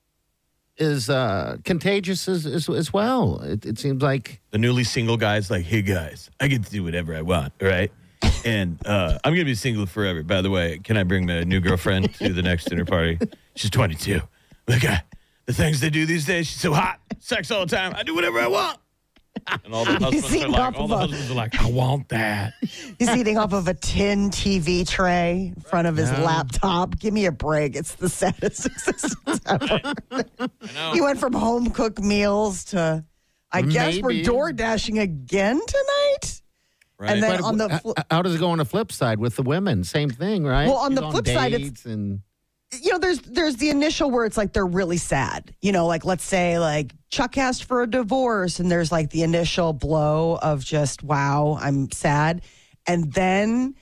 [0.77, 3.41] is uh, contagious as, as as well.
[3.43, 6.85] It, it seems like the newly single guy's like, hey guys, I get to do
[6.85, 7.91] whatever I want, right?
[8.45, 10.23] And uh, I'm gonna be single forever.
[10.23, 13.19] By the way, can I bring my new girlfriend to the next dinner party?
[13.57, 14.21] She's 22.
[14.69, 15.05] Look at
[15.47, 16.47] the things they do these days.
[16.47, 17.95] She's so hot, sex all the time.
[17.97, 18.79] I do whatever I want.
[19.65, 22.55] And all the husbands are like, all the a- husbands are like, I want that.
[22.99, 26.99] He's eating off of a tin TV tray in front of his laptop.
[26.99, 27.77] Give me a break.
[27.77, 29.81] It's the saddest existence ever.
[30.11, 30.93] know.
[30.93, 33.05] He went from home cooked meals to,
[33.53, 36.43] I guess we're door dashing again tonight.
[36.99, 37.11] Right?
[37.13, 39.19] And then But on the h- fl- how does it go on the flip side
[39.21, 39.85] with the women?
[39.85, 40.67] Same thing, right?
[40.67, 42.21] Well, on You the go flip side, it's- and
[42.83, 45.55] you know, there's there's the initial where it's like they're really sad.
[45.63, 49.23] You know, like let's say like Chuck asked for a divorce, and there's like the
[49.23, 52.43] initial blow of just wow, I'm sad,
[52.87, 53.75] and then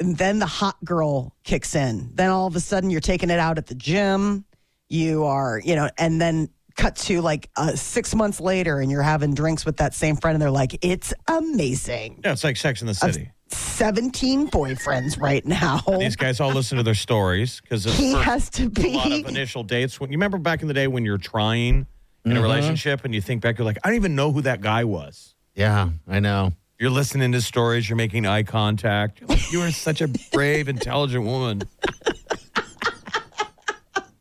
[0.00, 2.10] and then the hot girl kicks in.
[2.14, 4.44] Then all of a sudden you're taking it out at the gym.
[4.88, 9.02] You are, you know, and then cut to like uh, six months later, and you're
[9.02, 12.20] having drinks with that same friend, and they're like, it's amazing.
[12.24, 13.30] yeah, it's like Sex in the City.
[13.50, 15.80] 17 boyfriends right now.
[15.98, 19.20] These guys all listen to their stories because He has to a lot be.
[19.22, 20.00] of initial dates.
[20.00, 21.86] When you remember back in the day when you're trying
[22.24, 22.36] in Mm-hmm.
[22.38, 24.82] a relationship and you think back, you're like, I don't even know who that guy
[24.82, 25.34] was.
[25.54, 26.52] yeah, I know.
[26.78, 27.88] You're listening to stories.
[27.88, 29.20] You're making eye contact.
[29.20, 31.62] You're like, you are such a brave, intelligent woman.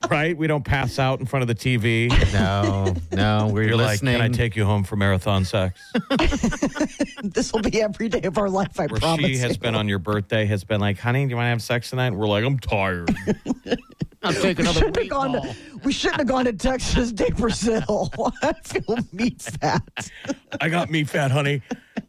[0.09, 0.37] right?
[0.37, 2.09] We don't pass out in front of the TV.
[2.33, 4.15] No, no, we're You're like, listening.
[4.15, 5.79] can I take you home for marathon sex?
[7.23, 9.25] This will be every day of our life, I Where promise.
[9.25, 9.57] she has you.
[9.59, 12.07] been on your birthday, has been like, honey, do you want to have sex tonight?
[12.07, 13.13] And we're like, I'm tired.
[14.23, 15.43] I'll take We another shouldn't, have week gone off.
[15.43, 18.11] to, we shouldn't have gone to Texas de Brazil.
[18.43, 20.11] I feel meat fat.
[20.61, 21.61] I got me fat, honey.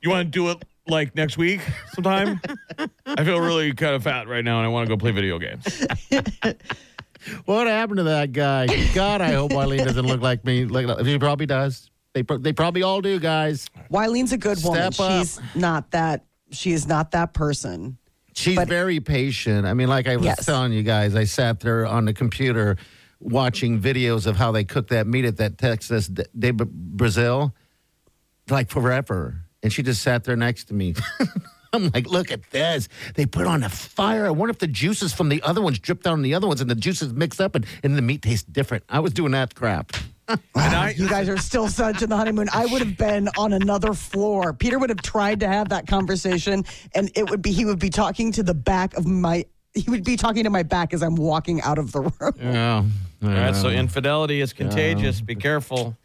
[0.02, 1.60] You want to do it like next week
[1.94, 2.40] sometime?
[3.06, 5.38] I feel really kind of fat right now and I want to go play video
[5.38, 5.86] games.
[7.44, 8.66] What happened to that guy?
[8.94, 10.64] God, I hope Wileen doesn't look like me.
[10.64, 11.90] Like he probably does.
[12.14, 13.68] They pro- they probably all do, guys.
[13.90, 14.92] Wileen's a good woman.
[14.92, 15.18] Step up.
[15.26, 16.24] She's not that.
[16.50, 17.98] She is not that person.
[18.34, 19.66] She's But- very patient.
[19.66, 20.46] I mean, like I was Yes.
[20.46, 22.76] telling you guys, I sat there on the computer
[23.20, 27.54] watching videos of how they cook that meat at that Texas de, de Brazil,
[28.50, 29.42] like forever.
[29.62, 30.94] And she just sat there next to me.
[31.72, 32.88] I'm like, look at this.
[33.14, 34.26] They put on a fire.
[34.26, 36.60] I wonder if the juices from the other ones drip down on the other ones
[36.60, 38.84] and the juices mix up and, and the meat tastes different.
[38.88, 39.92] I was doing that crap.
[40.28, 42.48] And I, You guys are still such in the honeymoon.
[42.52, 44.52] I would have been on another floor.
[44.52, 46.64] Peter would have tried to have that conversation,
[46.96, 49.44] and it would be he would be talking to the back of my.
[49.74, 52.32] He would be talking to my back as I'm walking out of the room.
[52.40, 52.82] Yeah.
[53.22, 55.20] all right, so infidelity is contagious.
[55.20, 55.96] Be careful.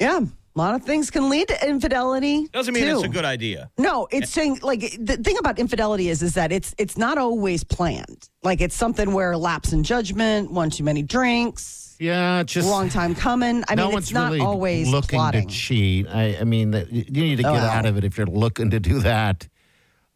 [0.00, 0.20] Yeah,
[0.58, 2.48] a lot of things can lead to infidelity.
[2.52, 2.96] Doesn't mean too.
[2.96, 3.70] it's a good idea.
[3.78, 7.62] No, it's saying like the thing about infidelity is is that it's it's not always
[7.62, 8.28] planned.
[8.42, 12.88] Like it's something where lapse in judgment, one too many drinks, yeah, it's just long
[12.88, 13.64] time coming.
[13.68, 15.48] I no mean, one's it's not really always looking plotting.
[15.48, 16.06] to cheat.
[16.08, 18.26] I, I mean, that you need to oh, get Oh, out of it if you're
[18.26, 19.48] looking to do that.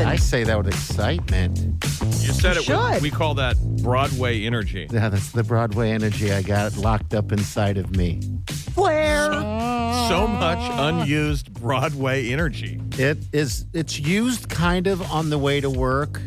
[0.00, 1.58] I say that with excitement.
[1.58, 2.64] You said it.
[2.64, 2.94] should.
[2.96, 4.88] We, we call that Broadway energy.
[4.90, 8.20] Yeah, that's the Broadway energy I got locked up inside of me.
[8.74, 9.32] Where?
[10.08, 12.80] So much unused Broadway energy.
[12.98, 13.66] It is.
[13.72, 16.20] It's used kind of on the way to work.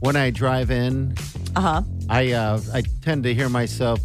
[0.00, 1.14] When I drive in,
[1.54, 1.82] Uh huh.
[2.08, 4.00] I uh, I tend to hear myself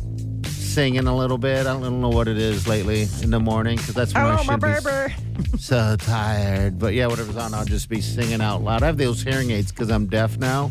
[0.45, 1.61] singing a little bit.
[1.65, 4.61] I don't know what it is lately in the morning because that's when I should
[4.61, 6.77] be so tired.
[6.77, 8.83] But yeah, whatever's on, I'll just be singing out loud.
[8.83, 10.69] I have those hearing aids because I'm deaf now.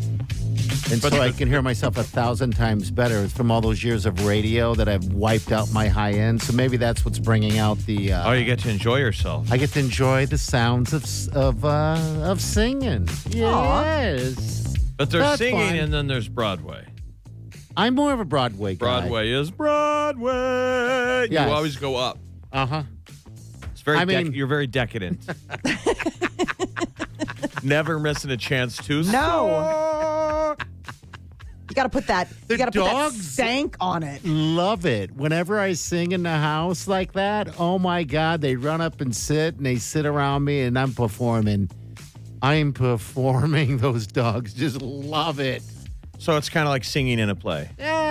[0.89, 3.17] And But so I can hear myself a thousand times better.
[3.23, 6.41] It's from all those years of radio that I've wiped out my high end.
[6.41, 8.13] So maybe that's what's bringing out the.
[8.13, 9.51] Uh, Oh, you get to enjoy yourself.
[9.51, 11.03] I get to enjoy the sounds of
[11.35, 13.09] of uh, of singing.
[13.29, 15.75] Yes, But there's That's singing, fine.
[15.77, 16.85] and then there's Broadway.
[17.75, 19.01] I'm more of a Broadway guy.
[19.01, 21.27] Broadway is Broadway.
[21.29, 21.47] Yes.
[21.49, 22.17] You always go up.
[22.53, 22.83] Uh huh.
[23.71, 23.97] It's very.
[23.97, 25.19] I dec- mean- you're very decadent.
[27.63, 29.03] Never missing a chance to.
[29.03, 30.55] No.
[30.59, 30.65] You
[31.77, 32.27] got to put that.
[32.47, 34.25] The you got to put that dogs- stank on it.
[34.25, 35.11] Love it.
[35.15, 39.15] Whenever I sing in the house like that, oh my God, they run up and
[39.15, 41.69] sit and they sit around me and I'm performing.
[42.41, 43.77] I'm performing.
[43.87, 45.61] Those dogs just love it.
[46.19, 48.06] So it's kind of like singing in a play, Yeah.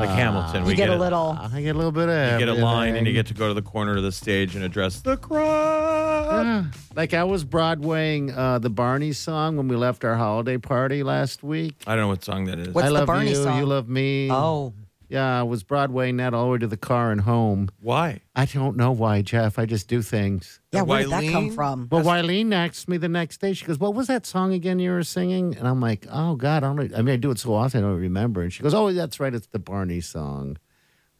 [0.00, 0.66] Like Hamilton.
[0.66, 1.36] You get a a- little.
[1.40, 3.48] I get a little bit of You get a line, and you get to go
[3.48, 6.46] to the corner of the stage and address the crowd.
[6.46, 6.64] Yeah.
[6.94, 11.42] Like I was Broadwaying uh, the Barney song when we left our holiday party last
[11.42, 11.74] week.
[11.86, 12.68] I don't know what song that is.
[12.74, 13.58] What's I the love Barney you, song?
[13.58, 14.30] you love me.
[14.30, 14.72] Oh,
[15.08, 17.68] Yeah, I was Broadwaying that all the way to the car and home.
[17.80, 18.20] Why?
[18.36, 19.58] I don't know why, Jeff.
[19.58, 20.60] I just do things.
[20.72, 20.82] yeah.
[20.82, 21.54] Where did that come Wileen?
[21.54, 21.88] from?
[21.90, 23.52] Well, Wileen asked me the next day.
[23.54, 26.62] She goes, "What was that song again you were singing?" And I'm like, "Oh God,
[26.62, 26.76] I don't.
[26.90, 26.96] know.
[26.96, 29.18] I mean, I do it so often, I don't remember." And she goes, "Oh, that's
[29.18, 29.34] right.
[29.34, 30.58] It's the Barney song."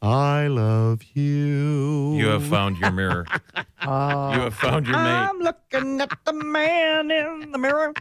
[0.01, 2.15] I love you.
[2.15, 3.27] You have found your mirror.
[3.83, 4.33] Oh.
[4.35, 5.03] You have found your mate.
[5.09, 7.95] I'm looking at the man in the mirror.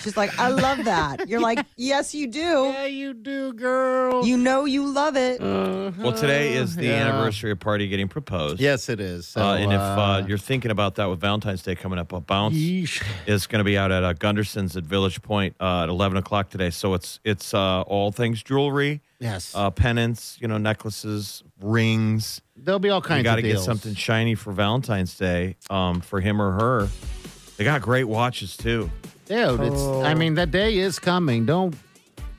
[0.00, 1.28] She's like, I love that.
[1.28, 2.38] You're like, yes, you do.
[2.40, 4.24] Yeah, you do, girl.
[4.26, 5.40] You know you love it.
[5.40, 7.06] Well, today is the Yeah.
[7.06, 8.60] anniversary of Party getting proposed.
[8.60, 9.26] Yes, it is.
[9.28, 12.12] So, uh, and if uh, uh, you're thinking about that with Valentine's Day coming up,
[12.12, 13.02] a bounce yeesh.
[13.26, 16.50] is going to be out at uh, Gunderson's at Village Pointe uh, at 11 o'clock
[16.50, 16.70] today.
[16.70, 22.40] So it's it's uh, all things jewelry, yes, uh, pennants, you know, necklaces, rings.
[22.56, 23.26] there'll be all kinds.
[23.26, 23.42] Of things.
[23.42, 26.88] You got to of get something shiny for Valentine's Day um, for him or her.
[27.56, 28.90] They got great watches too.
[29.30, 29.80] Dude, it's.
[29.80, 31.46] I mean, that day is coming.
[31.46, 31.76] Don't.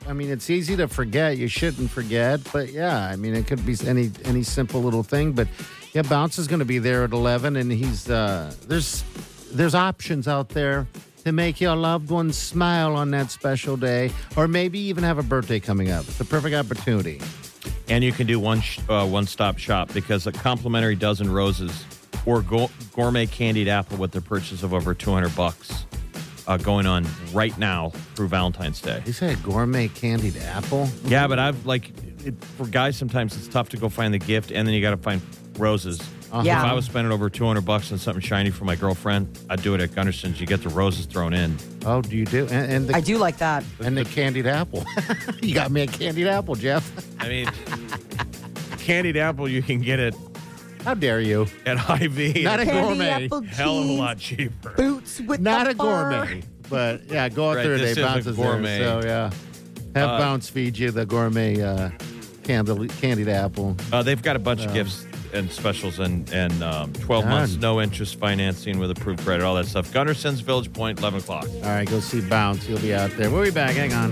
[0.09, 1.37] I mean, it's easy to forget.
[1.37, 2.41] You shouldn't forget.
[2.51, 5.31] But yeah, I mean, it could be any any simple little thing.
[5.31, 5.47] But
[5.93, 9.05] yeah, Bounce is going to be there at eleven, and he's uh, there's
[9.53, 10.85] there's options out there
[11.23, 15.23] to make your loved ones smile on that special day, or maybe even have a
[15.23, 16.05] birthday coming up.
[16.09, 17.21] It's a perfect opportunity.
[17.87, 21.85] And you can do one sh- uh, one stop shop because a complimentary dozen roses
[22.25, 25.85] or go- gourmet candied apple with the purchase of over 200 bucks
[26.47, 29.01] uh, going on right now through Valentine's Day.
[29.05, 30.87] You said gourmet candied apple.
[31.05, 31.91] Yeah, but I've like
[32.25, 34.91] it, for guys sometimes it's tough to go find the gift and then you got
[34.91, 35.21] to find
[35.57, 36.01] roses.
[36.43, 36.63] Yeah.
[36.63, 39.75] If I was spending over 200 bucks on something shiny for my girlfriend, I'd do
[39.75, 40.39] it at Gunderson's.
[40.39, 41.57] You get the roses thrown in.
[41.85, 42.47] Oh, do you do?
[42.49, 43.65] And, and the I do like that.
[43.83, 44.85] and the candied apple.
[45.41, 46.89] you got me a candied apple, Jeff.
[47.19, 47.51] I mean,
[48.77, 50.15] candied apple you can get it
[50.83, 51.47] How dare you?
[51.65, 52.43] at Hy-Vee.
[52.43, 53.25] Not a Candy gourmet.
[53.25, 54.71] apple hell of a lot cheaper.
[54.71, 55.77] Boots with Not the a fur.
[55.83, 57.91] gourmet, but yeah, go out Right, there this today.
[57.91, 58.79] is a Bounce is gourmet.
[58.79, 59.29] there, so yeah.
[59.99, 61.89] Have Uh, Bounce feed you the gourmet uh,
[62.43, 63.75] candied, candied apple.
[63.91, 67.61] Uh, they've got a bunch of gifts and specials and and um, 12 months Done.
[67.61, 69.91] no interest financing with approved credit, all that stuff.
[69.93, 71.45] Gunderson's Village Pointe, 11 o'clock.
[71.47, 72.65] All right, go see Bounce.
[72.65, 73.29] He'll be out there.
[73.29, 73.75] We'll be back.
[73.75, 74.11] Hang on.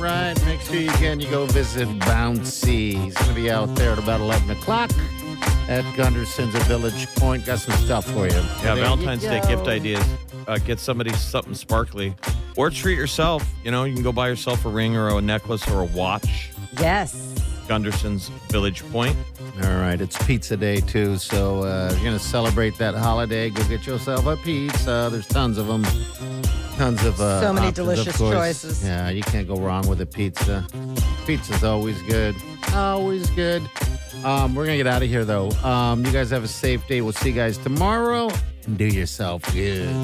[0.00, 1.20] All right, make sure you can.
[1.20, 2.94] You go visit Bouncy.
[2.94, 4.90] He's going to be out there at about 11 o'clock
[5.68, 7.44] at Gunderson's at Village Pointe.
[7.44, 8.32] Got some stuff for you.
[8.32, 10.02] Yeah, There you Valentine's Day gift ideas.
[10.48, 12.14] Uh, get somebody something sparkly
[12.56, 13.46] or treat yourself.
[13.62, 16.50] You know, you can go buy yourself a ring or a necklace or a watch.
[16.80, 17.34] Yes.
[17.68, 19.18] Gunderson's Village Pointe.
[19.62, 23.50] All right, it's pizza day too, so uh, you're gonna celebrate that holiday.
[23.50, 25.10] Go get yourself a pizza.
[25.12, 25.84] There's tons of them,
[26.80, 28.82] tons of uh, So many options, delicious choices.
[28.82, 30.66] Yeah, you can't go wrong with a pizza.
[31.26, 32.34] Pizza's always good,
[32.74, 33.62] always good.
[34.24, 35.50] Um, we're gonna get out of here though.
[35.62, 37.02] Um, you guys have a safe day.
[37.02, 38.30] We'll see you guys tomorrow,
[38.64, 39.94] and do yourself good.